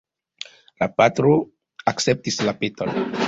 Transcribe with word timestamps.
La 0.83 0.87
patro 1.01 1.35
akceptis 1.93 2.41
la 2.49 2.57
peton. 2.63 2.99